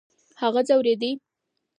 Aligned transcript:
هغه 0.41 0.61
ځورېدی. 0.67 1.11